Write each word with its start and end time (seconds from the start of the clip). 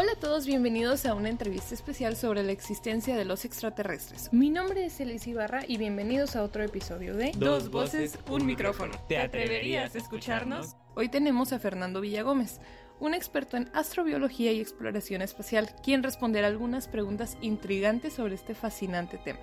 Hola 0.00 0.12
a 0.12 0.18
todos, 0.18 0.46
bienvenidos 0.46 1.04
a 1.04 1.12
una 1.12 1.28
entrevista 1.28 1.74
especial 1.74 2.16
sobre 2.16 2.42
la 2.42 2.52
existencia 2.52 3.18
de 3.18 3.26
los 3.26 3.44
extraterrestres. 3.44 4.32
Mi 4.32 4.48
nombre 4.48 4.86
es 4.86 4.98
Elise 4.98 5.28
Ibarra 5.28 5.62
y 5.68 5.76
bienvenidos 5.76 6.36
a 6.36 6.42
otro 6.42 6.62
episodio 6.62 7.14
de 7.14 7.32
Dos 7.36 7.70
voces, 7.70 8.18
un 8.30 8.46
micrófono. 8.46 8.94
¿Te 9.08 9.18
atreverías 9.18 9.94
a 9.94 9.98
escucharnos? 9.98 10.74
Hoy 10.94 11.10
tenemos 11.10 11.52
a 11.52 11.58
Fernando 11.58 12.00
Villagómez, 12.00 12.60
un 12.98 13.12
experto 13.12 13.58
en 13.58 13.68
astrobiología 13.74 14.52
y 14.52 14.60
exploración 14.60 15.20
espacial, 15.20 15.68
quien 15.82 16.02
responderá 16.02 16.46
algunas 16.46 16.88
preguntas 16.88 17.36
intrigantes 17.42 18.14
sobre 18.14 18.36
este 18.36 18.54
fascinante 18.54 19.18
tema. 19.18 19.40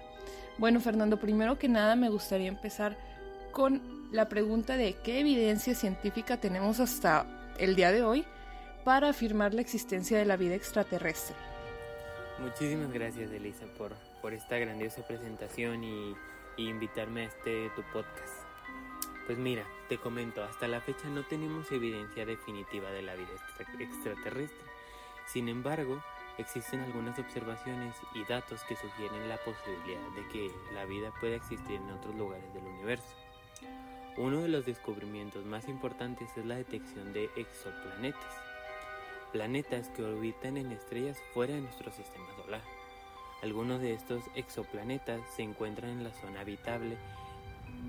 Bueno, 0.57 0.79
Fernando, 0.79 1.19
primero 1.19 1.59
que 1.59 1.69
nada 1.69 1.95
me 1.95 2.09
gustaría 2.09 2.47
empezar 2.47 2.97
con 3.51 4.09
la 4.11 4.27
pregunta 4.27 4.75
de 4.75 4.95
qué 5.03 5.19
evidencia 5.19 5.75
científica 5.75 6.37
tenemos 6.37 6.79
hasta 6.79 7.27
el 7.59 7.75
día 7.75 7.91
de 7.91 8.01
hoy 8.01 8.25
para 8.87 9.09
afirmar 9.09 9.53
la 9.53 9.59
existencia 9.59 10.17
de 10.17 10.23
la 10.23 10.37
vida 10.37 10.55
extraterrestre. 10.55 11.35
Muchísimas 12.39 12.89
gracias 12.93 13.29
Elisa 13.31 13.65
por, 13.77 13.91
por 14.21 14.33
esta 14.33 14.57
grandiosa 14.57 15.05
presentación 15.05 15.83
y, 15.83 16.15
y 16.55 16.69
invitarme 16.69 17.23
a 17.23 17.25
este 17.25 17.69
tu 17.75 17.81
podcast. 17.91 18.45
Pues 19.25 19.37
mira, 19.37 19.65
te 19.89 19.97
comento, 19.97 20.41
hasta 20.41 20.69
la 20.69 20.79
fecha 20.79 21.09
no 21.09 21.25
tenemos 21.25 21.69
evidencia 21.73 22.25
definitiva 22.25 22.89
de 22.91 23.01
la 23.01 23.15
vida 23.15 23.27
extraterrestre. 23.77 24.71
Sin 25.25 25.49
embargo, 25.49 26.01
existen 26.37 26.79
algunas 26.79 27.19
observaciones 27.19 27.93
y 28.15 28.23
datos 28.23 28.63
que 28.69 28.77
sugieren 28.77 29.27
la 29.27 29.35
posibilidad 29.39 29.99
de 30.15 30.25
que 30.31 30.49
la 30.73 30.85
vida 30.85 31.11
pueda 31.19 31.35
existir 31.35 31.75
en 31.75 31.91
otros 31.91 32.15
lugares 32.15 32.53
del 32.53 32.63
universo. 32.63 33.17
Uno 34.15 34.43
de 34.43 34.47
los 34.47 34.65
descubrimientos 34.65 35.43
más 35.43 35.67
importantes 35.67 36.29
es 36.37 36.45
la 36.45 36.55
detección 36.55 37.11
de 37.11 37.29
exoplanetas 37.35 38.46
planetas 39.31 39.89
que 39.89 40.03
orbitan 40.03 40.57
en 40.57 40.71
estrellas 40.71 41.17
fuera 41.33 41.53
de 41.53 41.61
nuestro 41.61 41.91
sistema 41.91 42.27
solar. 42.43 42.61
Algunos 43.43 43.81
de 43.81 43.93
estos 43.93 44.23
exoplanetas 44.35 45.21
se 45.35 45.43
encuentran 45.43 45.91
en 45.91 46.03
la 46.03 46.13
zona 46.13 46.41
habitable 46.41 46.97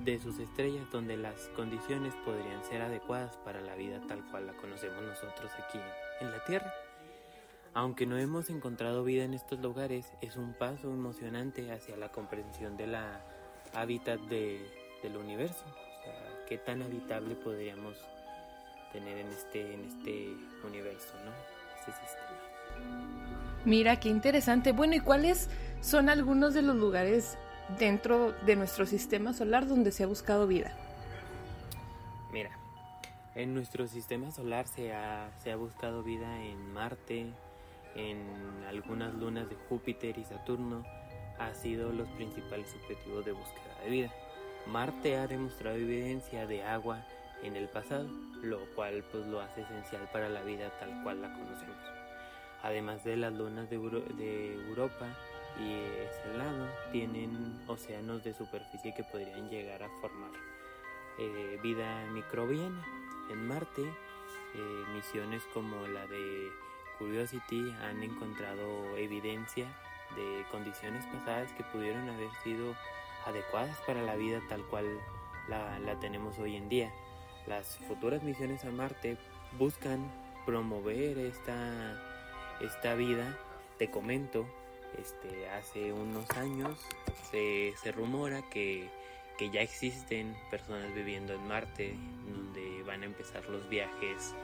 de 0.04 0.18
sus 0.18 0.38
estrellas 0.38 0.90
donde 0.90 1.16
las 1.16 1.48
condiciones 1.56 2.14
podrían 2.24 2.62
ser 2.64 2.82
adecuadas 2.82 3.36
para 3.38 3.60
la 3.60 3.74
vida 3.74 4.00
tal 4.06 4.22
cual 4.30 4.46
la 4.46 4.52
conocemos 4.54 5.02
nosotros 5.02 5.50
aquí 5.58 5.78
en 6.20 6.30
la 6.30 6.44
Tierra. 6.44 6.72
Aunque 7.74 8.06
no 8.06 8.18
hemos 8.18 8.50
encontrado 8.50 9.04
vida 9.04 9.24
en 9.24 9.34
estos 9.34 9.60
lugares, 9.60 10.12
es 10.20 10.36
un 10.36 10.52
paso 10.52 10.90
emocionante 10.90 11.70
hacia 11.70 11.96
la 11.96 12.10
comprensión 12.10 12.76
de 12.76 12.86
la 12.86 13.22
hábitat 13.72 14.20
de, 14.22 14.66
del 15.02 15.16
universo. 15.16 15.64
O 15.66 16.02
sea, 16.02 16.44
qué 16.46 16.58
tan 16.58 16.82
habitable 16.82 17.34
podríamos 17.36 17.96
tener 18.92 19.18
en 19.18 19.28
este, 19.28 19.74
en 19.74 19.84
este 19.84 20.34
universo, 20.66 21.14
¿no? 21.24 21.32
Este 21.78 21.92
sistema. 21.92 22.28
Mira, 23.64 24.00
qué 24.00 24.08
interesante. 24.08 24.72
Bueno, 24.72 24.94
¿y 24.94 25.00
cuáles 25.00 25.50
son 25.80 26.08
algunos 26.08 26.54
de 26.54 26.62
los 26.62 26.76
lugares 26.76 27.38
dentro 27.78 28.32
de 28.46 28.56
nuestro 28.56 28.86
sistema 28.86 29.32
solar 29.32 29.66
donde 29.66 29.92
se 29.92 30.04
ha 30.04 30.06
buscado 30.06 30.46
vida? 30.46 30.72
Mira, 32.32 32.50
en 33.34 33.54
nuestro 33.54 33.86
sistema 33.86 34.30
solar 34.30 34.66
se 34.66 34.92
ha, 34.92 35.30
se 35.42 35.52
ha 35.52 35.56
buscado 35.56 36.02
vida 36.02 36.42
en 36.42 36.72
Marte, 36.72 37.26
en 37.94 38.18
algunas 38.68 39.14
lunas 39.14 39.48
de 39.48 39.56
Júpiter 39.68 40.18
y 40.18 40.24
Saturno, 40.24 40.84
ha 41.38 41.54
sido 41.54 41.92
los 41.92 42.08
principales 42.10 42.74
objetivos 42.74 43.24
de 43.24 43.32
búsqueda 43.32 43.84
de 43.84 43.90
vida. 43.90 44.12
Marte 44.66 45.16
ha 45.16 45.26
demostrado 45.26 45.76
evidencia 45.76 46.46
de 46.46 46.62
agua 46.62 47.04
en 47.42 47.56
el 47.56 47.68
pasado, 47.68 48.08
lo 48.42 48.58
cual 48.74 49.04
pues 49.10 49.26
lo 49.26 49.40
hace 49.40 49.62
esencial 49.62 50.08
para 50.12 50.28
la 50.28 50.42
vida 50.42 50.70
tal 50.78 51.02
cual 51.02 51.22
la 51.22 51.32
conocemos. 51.32 51.76
Además 52.62 53.04
de 53.04 53.16
las 53.16 53.32
lunas 53.32 53.70
de, 53.70 53.76
Europa 53.76 55.06
y 55.60 55.72
ese 55.72 56.36
lado, 56.36 56.68
tienen 56.92 57.60
océanos 57.66 58.24
de 58.24 58.34
superficie 58.34 58.94
que 58.94 59.04
podrían 59.04 59.48
llegar 59.48 59.82
a 59.82 59.88
formar 60.00 60.30
eh, 61.18 61.58
vida 61.62 62.04
microbiana. 62.12 62.84
En 63.30 63.46
Marte, 63.46 63.82
eh, 63.82 64.84
misiones 64.94 65.42
como 65.54 65.86
la 65.86 66.06
de 66.06 66.50
Curiosity 66.98 67.70
han 67.82 68.02
encontrado 68.02 68.96
evidencia 68.96 69.66
de 70.16 70.44
condiciones 70.50 71.04
pasadas 71.06 71.52
que 71.52 71.64
pudieron 71.64 72.08
haber 72.08 72.30
sido 72.42 72.74
adecuadas 73.26 73.76
para 73.86 74.02
la 74.02 74.16
vida 74.16 74.40
tal 74.48 74.62
cual 74.64 74.86
la 75.48 75.98
tenemos 76.00 76.38
hoy 76.38 76.56
en 76.56 76.68
día. 76.68 76.92
Las 77.48 77.78
futuras 77.88 78.22
misiones 78.22 78.62
a 78.66 78.70
Marte 78.70 79.16
buscan 79.58 80.12
promover 80.44 81.16
esta, 81.18 81.98
esta 82.60 82.94
vida. 82.94 83.38
Te 83.78 83.90
comento, 83.90 84.46
este, 84.98 85.48
hace 85.48 85.92
unos 85.92 86.28
años 86.32 86.78
se, 87.30 87.72
rumora 87.92 88.42
que, 88.50 88.90
ya 89.52 89.62
existen 89.62 90.36
personas 90.50 90.94
viviendo 90.94 91.32
en 91.32 91.46
Marte, 91.48 91.96
donde 92.26 92.82
van 92.82 93.02
a 93.02 93.06
empezar 93.06 93.48
los 93.48 93.66
viajes 93.70 94.34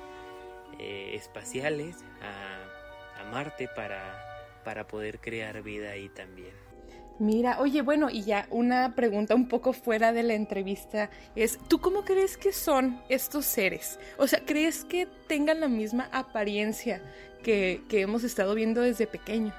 eh, 0.78 1.12
espaciales 1.14 1.96
a, 2.22 3.20
a 3.20 3.30
Marte 3.30 3.68
para, 3.68 4.62
para 4.64 4.86
poder 4.86 5.20
crear 5.20 5.62
vida 5.62 5.90
ahí 5.90 6.08
también. 6.08 6.73
Mira, 7.18 7.60
oye, 7.60 7.82
bueno, 7.82 8.10
y 8.10 8.22
ya 8.22 8.48
una 8.50 8.96
pregunta 8.96 9.36
un 9.36 9.46
poco 9.46 9.72
fuera 9.72 10.12
de 10.12 10.24
la 10.24 10.34
entrevista 10.34 11.10
es, 11.36 11.60
¿tú 11.68 11.80
cómo 11.80 12.04
crees 12.04 12.36
que 12.36 12.52
son 12.52 13.00
estos 13.08 13.44
seres? 13.44 14.00
O 14.18 14.26
sea, 14.26 14.40
¿crees 14.44 14.84
que 14.84 15.06
tengan 15.28 15.60
la 15.60 15.68
misma 15.68 16.08
apariencia 16.10 17.00
que, 17.44 17.84
hemos 17.90 18.24
estado 18.24 18.54
viendo 18.56 18.80
desde 18.80 19.06
pequeños? 19.06 19.54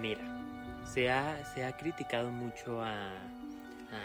Mira, 0.00 0.22
se 0.90 1.10
ha, 1.10 1.44
se 1.54 1.64
ha 1.64 1.76
criticado 1.76 2.30
mucho 2.30 2.82
a, 2.82 3.10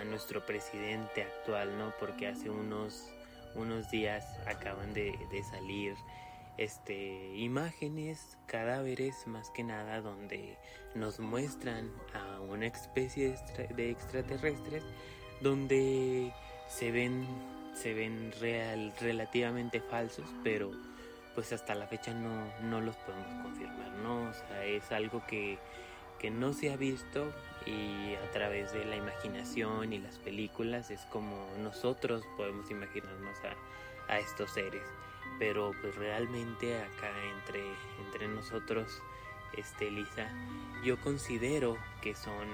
nuestro 0.09 0.45
presidente 0.45 1.23
actual, 1.23 1.77
¿no? 1.77 1.93
Porque 1.99 2.27
hace 2.27 2.49
unos, 2.49 3.09
unos 3.53 3.89
días 3.91 4.25
acaban 4.45 4.93
de, 4.93 5.13
de 5.29 5.43
salir 5.43 5.93
este, 6.57 7.35
imágenes, 7.35 8.37
cadáveres 8.45 9.27
más 9.27 9.49
que 9.49 9.63
nada, 9.63 10.01
donde 10.01 10.57
nos 10.95 11.19
muestran 11.19 11.91
a 12.13 12.39
una 12.41 12.67
especie 12.67 13.35
de 13.75 13.89
extraterrestres 13.89 14.83
donde 15.41 16.31
se 16.67 16.91
ven, 16.91 17.25
se 17.73 17.93
ven 17.93 18.31
real, 18.39 18.93
relativamente 18.99 19.81
falsos, 19.81 20.25
pero 20.43 20.71
pues 21.33 21.51
hasta 21.51 21.73
la 21.73 21.87
fecha 21.87 22.13
no, 22.13 22.45
no 22.61 22.79
los 22.79 22.95
podemos 22.97 23.41
confirmar, 23.41 23.89
¿no? 24.03 24.29
O 24.29 24.33
sea, 24.33 24.65
es 24.65 24.91
algo 24.91 25.25
que, 25.25 25.57
que 26.19 26.29
no 26.29 26.53
se 26.53 26.71
ha 26.71 26.77
visto 26.77 27.33
y 27.65 28.13
a 28.13 28.31
través 28.31 28.71
de 28.73 28.85
la 28.85 28.95
imaginación 28.95 29.91
y 29.93 29.97
las 29.97 30.19
películas 30.19 30.91
es 30.91 31.01
como 31.07 31.47
nosotros 31.63 32.23
podemos 32.37 32.69
imaginarnos 32.69 33.37
a, 33.39 34.13
a 34.13 34.19
estos 34.19 34.51
seres 34.51 34.83
pero 35.39 35.71
pues 35.81 35.95
realmente 35.95 36.77
acá 36.81 37.11
entre, 37.37 37.63
entre 38.05 38.27
nosotros, 38.27 39.01
este, 39.57 39.91
Lisa, 39.91 40.29
yo 40.83 40.99
considero 41.01 41.77
que 42.01 42.15
son 42.15 42.47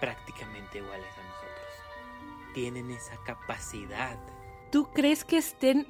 prácticamente 0.00 0.78
iguales 0.78 1.06
a 1.18 1.22
nosotros. 1.22 2.54
Tienen 2.54 2.90
esa 2.90 3.16
capacidad. 3.24 4.18
¿Tú 4.70 4.90
crees 4.92 5.24
que 5.24 5.38
estén 5.38 5.86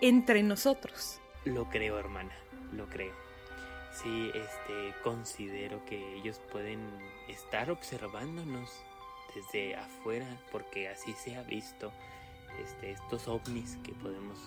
entre 0.00 0.42
nosotros? 0.42 1.20
Lo 1.44 1.68
creo, 1.68 1.98
hermana, 1.98 2.32
lo 2.72 2.86
creo. 2.86 3.14
Sí, 3.92 4.30
este, 4.34 4.94
considero 5.02 5.84
que 5.84 6.16
ellos 6.16 6.40
pueden 6.50 6.80
estar 7.28 7.70
observándonos 7.70 8.70
desde 9.34 9.76
afuera, 9.76 10.26
porque 10.50 10.88
así 10.88 11.12
se 11.12 11.36
ha 11.36 11.42
visto 11.42 11.92
este, 12.62 12.92
estos 12.92 13.28
ovnis 13.28 13.78
que 13.84 13.92
podemos 13.92 14.38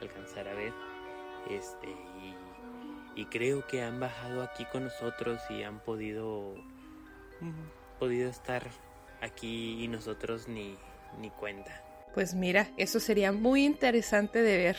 alcanzar 0.00 0.48
a 0.48 0.54
ver. 0.54 0.72
Este, 1.50 1.88
y, 3.16 3.24
creo 3.26 3.66
que 3.66 3.82
han 3.82 3.98
bajado 3.98 4.42
aquí 4.42 4.64
con 4.66 4.84
nosotros 4.84 5.40
y 5.48 5.62
han 5.62 5.80
podido, 5.80 6.54
podido 7.98 8.28
estar 8.28 8.62
aquí 9.20 9.82
y 9.82 9.88
nosotros 9.88 10.48
ni, 10.48 10.76
ni 11.20 11.30
cuenta. 11.30 11.82
Pues 12.14 12.34
mira, 12.34 12.68
eso 12.76 13.00
sería 13.00 13.32
muy 13.32 13.64
interesante 13.64 14.42
de 14.42 14.56
ver 14.56 14.76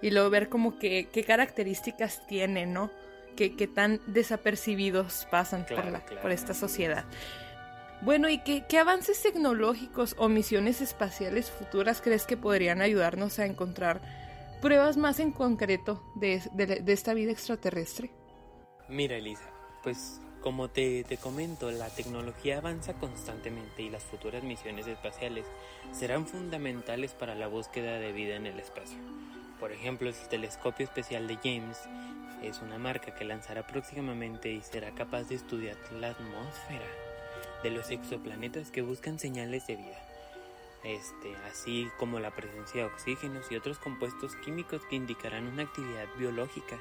y 0.00 0.10
luego 0.10 0.30
ver 0.30 0.48
como 0.48 0.78
que 0.78 1.08
qué 1.12 1.24
características 1.24 2.26
tienen, 2.26 2.72
¿no? 2.72 2.90
Que, 3.36 3.50
tan 3.68 4.00
desapercibidos 4.06 5.28
pasan 5.30 5.64
por, 5.64 5.84
la, 5.84 6.04
por 6.20 6.32
esta 6.32 6.54
sociedad. 6.54 7.04
Bueno, 8.00 8.28
¿y 8.28 8.38
qué, 8.38 8.78
avances 8.78 9.20
tecnológicos 9.22 10.14
o 10.18 10.28
misiones 10.28 10.80
espaciales 10.80 11.50
futuras 11.50 12.00
crees 12.00 12.26
que 12.26 12.36
podrían 12.36 12.80
ayudarnos 12.80 13.40
a 13.40 13.46
encontrar 13.46 14.00
pruebas 14.62 14.96
más 14.96 15.18
en 15.18 15.32
concreto 15.32 16.02
de, 16.14 16.40
esta 16.86 17.12
vida 17.12 17.32
extraterrestre? 17.32 18.12
Mira, 18.88 19.16
Elisa, 19.16 19.50
pues 19.82 20.20
como 20.40 20.70
te, 20.70 21.02
te, 21.02 21.16
comento, 21.16 21.72
la 21.72 21.90
tecnología 21.90 22.58
avanza 22.58 22.94
constantemente 22.94 23.82
y 23.82 23.90
las 23.90 24.04
futuras 24.04 24.44
misiones 24.44 24.86
espaciales 24.86 25.44
serán 25.90 26.24
fundamentales 26.24 27.14
para 27.14 27.34
la 27.34 27.48
búsqueda 27.48 27.98
de 27.98 28.12
vida 28.12 28.36
en 28.36 28.46
el 28.46 28.60
espacio. 28.60 28.98
Por 29.58 29.72
ejemplo, 29.72 30.08
el 30.08 30.14
telescopio 30.28 30.84
especial 30.84 31.26
de 31.26 31.36
James 31.42 31.80
es 32.44 32.60
una 32.62 32.78
marca 32.78 33.12
que 33.16 33.24
lanzará 33.24 33.66
próximamente 33.66 34.52
y 34.52 34.62
será 34.62 34.92
capaz 34.92 35.24
de 35.24 35.34
estudiar 35.34 35.76
la 35.98 36.10
atmósfera 36.10 37.07
de 37.62 37.70
los 37.70 37.90
exoplanetas 37.90 38.70
que 38.70 38.82
buscan 38.82 39.18
señales 39.18 39.66
de 39.66 39.76
vida. 39.76 40.04
Este, 40.84 41.34
así 41.50 41.90
como 41.98 42.20
la 42.20 42.30
presencia 42.30 42.82
de 42.82 42.90
oxígenos 42.90 43.50
y 43.50 43.56
otros 43.56 43.78
compuestos 43.78 44.36
químicos 44.36 44.82
que 44.88 44.96
indicarán 44.96 45.48
una 45.48 45.64
actividad 45.64 46.06
biológica, 46.16 46.78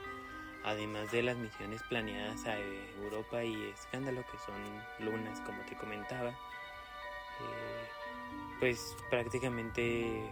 además 0.63 1.11
de 1.11 1.23
las 1.23 1.37
misiones 1.37 1.81
planeadas 1.83 2.45
a 2.45 2.59
Europa 2.59 3.43
y 3.43 3.55
Escándalo, 3.69 4.23
que 4.31 4.37
son 4.45 5.05
lunas, 5.05 5.39
como 5.41 5.63
te 5.63 5.75
comentaba, 5.75 6.29
eh, 6.29 7.87
pues 8.59 8.95
prácticamente 9.09 10.29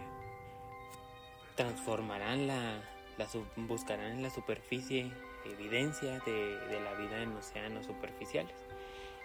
transformarán 1.56 2.46
la, 2.46 2.82
buscarán 3.56 4.12
en 4.12 4.22
la 4.22 4.30
superficie 4.30 5.10
evidencia 5.44 6.18
de, 6.20 6.58
de 6.58 6.80
la 6.80 6.92
vida 6.94 7.22
en 7.22 7.32
océanos 7.36 7.86
superficiales 7.86 8.65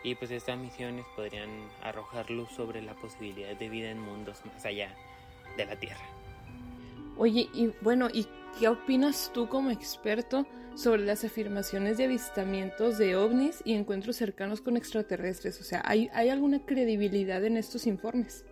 y 0.03 0.15
pues 0.15 0.31
estas 0.31 0.57
misiones 0.57 1.05
podrían 1.15 1.49
arrojar 1.81 2.29
luz 2.29 2.49
sobre 2.51 2.81
la 2.81 2.93
posibilidad 2.95 3.55
de 3.55 3.69
vida 3.69 3.89
en 3.89 3.99
mundos 3.99 4.41
más 4.45 4.65
allá 4.65 4.95
de 5.57 5.65
la 5.65 5.75
Tierra. 5.75 6.03
Oye, 7.17 7.49
y 7.53 7.71
bueno, 7.81 8.07
¿y 8.11 8.25
qué 8.59 8.67
opinas 8.67 9.31
tú 9.33 9.47
como 9.47 9.69
experto 9.69 10.45
sobre 10.75 11.03
las 11.03 11.23
afirmaciones 11.23 11.97
de 11.97 12.05
avistamientos 12.05 12.97
de 12.97 13.15
ovnis 13.15 13.61
y 13.65 13.73
encuentros 13.73 14.15
cercanos 14.15 14.61
con 14.61 14.77
extraterrestres? 14.77 15.59
O 15.59 15.63
sea, 15.63 15.81
¿hay, 15.85 16.09
¿hay 16.13 16.29
alguna 16.29 16.65
credibilidad 16.65 17.43
en 17.43 17.57
estos 17.57 17.85
informes? 17.85 18.45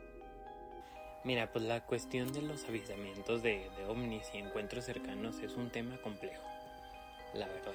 Mira, 1.24 1.51
pues 1.51 1.66
la 1.66 1.86
cuestión 1.86 2.31
de 2.31 2.42
los 2.42 2.63
avistamientos 2.66 3.42
de, 3.44 3.69
de 3.78 3.86
ovnis 3.86 4.28
y 4.34 4.38
encuentros 4.38 4.86
cercanos 4.86 5.40
es 5.40 5.56
un 5.56 5.69
tema 5.69 5.98
complejo, 6.01 6.44
la 7.34 7.48
verdad. 7.48 7.74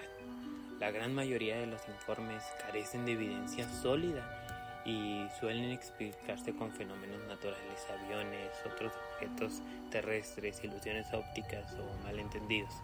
La 0.81 0.91
gran 0.91 1.15
mayoría 1.15 1.57
de 1.57 1.67
los 1.67 1.87
informes 1.89 2.43
carecen 2.61 3.07
de 3.07 3.13
evidencia 3.13 3.69
sólida 3.69 4.83
y 4.85 5.27
suelen 5.39 5.71
explicarse 5.71 6.55
con 6.55 6.73
fenómenos 6.73 7.23
naturales, 7.27 7.87
aviones, 7.91 8.51
otros 8.67 8.93
objetos 9.13 9.63
terrestres, 9.91 10.63
ilusiones 10.63 11.13
ópticas 11.15 11.75
o 11.75 12.05
malentendidos. 12.05 12.75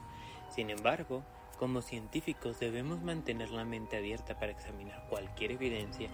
Sin 0.54 0.70
embargo, 0.70 1.22
como 1.58 1.82
científicos 1.82 2.58
debemos 2.58 3.02
mantener 3.02 3.50
la 3.50 3.64
mente 3.64 3.98
abierta 3.98 4.38
para 4.38 4.52
examinar 4.52 5.04
cualquier 5.10 5.52
evidencia 5.52 6.08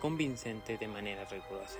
convincente 0.00 0.76
de 0.76 0.88
manera 0.88 1.24
rigurosa. 1.24 1.78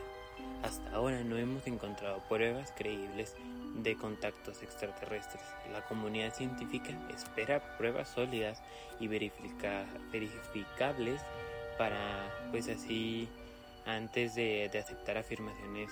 Hasta 0.62 0.93
ahora 0.93 1.23
no 1.23 1.37
hemos 1.37 1.67
encontrado 1.67 2.23
pruebas 2.29 2.73
creíbles 2.75 3.37
de 3.74 3.96
contactos 3.96 4.62
extraterrestres. 4.62 5.42
La 5.72 5.84
comunidad 5.86 6.34
científica 6.34 6.90
espera 7.14 7.76
pruebas 7.76 8.08
sólidas 8.08 8.62
y 9.00 9.08
verificables 9.08 11.22
para, 11.78 12.30
pues 12.50 12.69
así, 12.69 13.28
antes 13.86 14.34
de, 14.34 14.70
aceptar 14.78 15.19
afirmaciones 15.19 15.90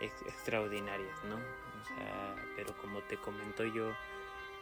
extraordinarias, 0.00 1.16
¿no? 1.28 1.36
O 1.36 1.84
sea, 1.86 2.34
pero 2.56 2.76
como 2.78 3.00
te 3.02 3.16
comento 3.16 3.64
yo, 3.64 3.92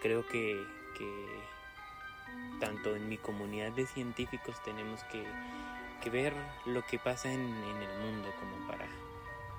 creo 0.02 0.26
que, 0.26 0.62
tanto 2.60 2.94
en 2.94 3.08
mi 3.08 3.16
comunidad 3.16 3.72
de 3.72 3.86
científicos 3.86 4.62
tenemos 4.64 5.02
que, 5.04 5.24
ver 6.10 6.34
lo 6.66 6.84
que 6.86 6.98
pasa 6.98 7.32
en 7.32 7.40
el 7.40 7.98
mundo 8.00 8.32
como 8.40 8.66
para 8.66 8.86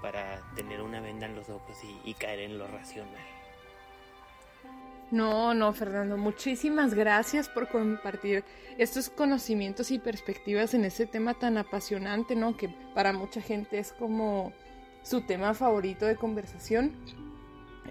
para 0.01 0.41
tener 0.55 0.81
una 0.81 0.99
venda 0.99 1.25
en 1.25 1.35
los 1.35 1.49
ojos 1.49 1.77
y, 2.03 2.13
caer 2.15 2.39
en 2.39 2.57
lo 2.57 2.67
racional. 2.67 3.21
No, 5.11 5.53
no, 5.53 5.73
Fernando, 5.73 6.17
muchísimas 6.17 6.93
gracias 6.93 7.49
por 7.49 7.67
compartir 7.67 8.45
estos 8.77 9.09
conocimientos 9.09 9.91
y 9.91 9.99
perspectivas 9.99 10.73
en 10.73 10.85
ese 10.85 11.05
tema 11.05 11.33
tan 11.33 11.57
apasionante, 11.57 12.35
¿no? 12.35 12.55
Que 12.55 12.69
para 12.95 13.11
mucha 13.11 13.41
gente 13.41 13.77
es 13.77 13.91
como 13.91 14.53
su 15.03 15.21
tema 15.21 15.53
favorito 15.53 16.05
de 16.05 16.15
conversación. 16.15 16.95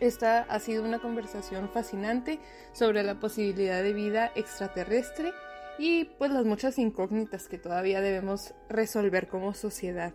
Esta 0.00 0.46
ha 0.48 0.58
sido 0.60 0.82
una 0.82 0.98
conversación 0.98 1.68
fascinante 1.68 2.38
sobre 2.72 3.02
la 3.02 3.20
posibilidad 3.20 3.82
de 3.82 3.92
vida 3.92 4.32
extraterrestre 4.34 5.32
y 5.78 6.04
pues 6.04 6.30
las 6.30 6.46
muchas 6.46 6.78
incógnitas 6.78 7.48
que 7.48 7.58
todavía 7.58 8.00
debemos 8.00 8.54
resolver 8.68 9.28
como 9.28 9.52
sociedad. 9.52 10.14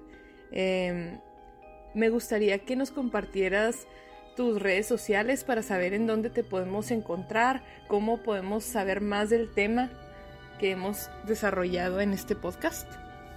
Eh, 0.51 1.19
me 1.95 2.09
gustaría 2.09 2.59
que 2.59 2.75
nos 2.75 2.91
compartieras 2.91 3.87
tus 4.35 4.61
redes 4.61 4.85
sociales 4.85 5.45
para 5.45 5.63
saber 5.63 5.93
en 5.93 6.07
dónde 6.07 6.29
te 6.29 6.43
podemos 6.43 6.91
encontrar, 6.91 7.63
cómo 7.87 8.17
podemos 8.17 8.65
saber 8.65 8.99
más 8.99 9.29
del 9.29 9.51
tema 9.53 9.89
que 10.59 10.71
hemos 10.71 11.09
desarrollado 11.25 12.01
en 12.01 12.11
este 12.11 12.35
podcast. 12.35 12.87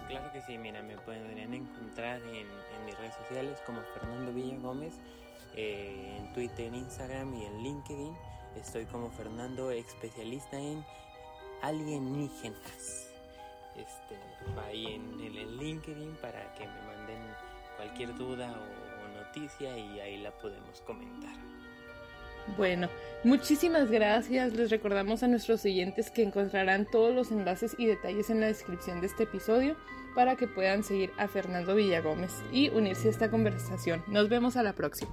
Claro 0.09 0.33
que 0.33 0.43
sí, 0.43 0.59
mira, 0.59 0.83
me 0.83 0.97
podrían 0.99 1.55
encontrar 1.55 2.21
en, 2.23 2.47
mis 2.85 2.99
redes 2.99 3.15
sociales 3.15 3.59
como 3.65 3.81
Fernando 3.95 4.33
Villa 4.33 4.57
Gómez, 4.61 4.95
eh, 5.55 6.17
en 6.19 6.33
Twitter, 6.33 6.73
Instagram 6.75 7.35
y 7.35 7.45
en 7.45 7.63
LinkedIn. 7.63 8.17
Estoy 8.57 8.87
como 8.87 9.11
Fernando, 9.11 9.71
especialista 9.71 10.59
en 10.59 10.85
alienígenas. 11.63 13.13
Este, 13.77 14.17
ahí 14.67 14.87
en, 14.87 15.21
en 15.21 15.37
el 15.37 15.59
LinkedIn 15.59 16.17
para 16.21 16.53
que 16.55 16.67
me 16.67 16.83
manden 16.83 17.21
cualquier 17.79 18.15
duda 18.15 18.53
o 18.53 19.25
noticia 19.25 19.79
y 19.79 20.01
ahí 20.01 20.19
la 20.19 20.31
podemos 20.33 20.83
comentar. 20.83 21.33
Bueno, 22.57 22.89
muchísimas 23.25 23.91
gracias. 23.91 24.53
Les 24.55 24.71
recordamos 24.71 25.23
a 25.23 25.29
nuestros 25.29 25.61
siguientes 25.61 26.11
que 26.11 26.23
encontrarán 26.23 26.87
todos 26.91 27.15
los 27.15 27.31
enlaces 27.31 27.75
y 27.79 27.87
detalles 27.87 28.31
en 28.31 28.41
la 28.41 28.47
descripción 28.47 29.01
de 29.01 29.07
este 29.07 29.25
episodio 29.25 29.77
para 30.15 30.37
que 30.37 30.49
puedan 30.49 30.83
seguir 30.83 31.13
a 31.19 31.29
Fernando 31.29 31.75
Villagómez 31.75 32.33
y 32.53 32.71
unirse 32.71 33.09
a 33.09 33.11
esta 33.11 33.31
conversación. 33.31 34.03
Nos 34.09 34.29
vemos 34.29 34.57
a 34.57 34.63
la 34.63 34.73
próxima. 34.73 35.13